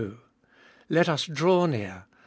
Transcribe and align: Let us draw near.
Let 0.89 1.07
us 1.09 1.27
draw 1.27 1.67
near. 1.67 2.05